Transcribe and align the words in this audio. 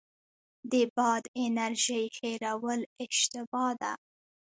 د 0.71 0.73
باد 0.95 1.23
انرژۍ 1.43 2.05
هیرول 2.17 2.81
اشتباه 3.03 3.71
ده. 3.81 3.93